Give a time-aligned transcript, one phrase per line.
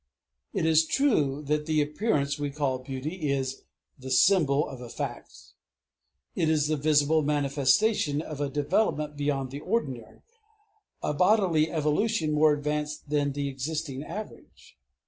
[0.51, 3.65] It is true that the appearance we call beauty is
[3.99, 5.31] the symbol of a fact,
[6.33, 10.23] is the visible manifestation of a development beyond the ordinary,
[11.03, 14.75] a bodily evolution more advanced than the existing average.